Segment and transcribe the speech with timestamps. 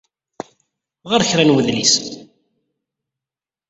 [1.09, 1.93] Ɣeṛ kra n udlis!